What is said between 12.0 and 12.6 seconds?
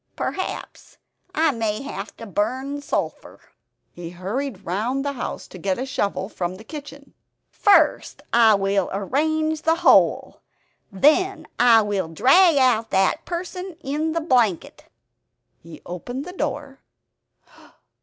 drag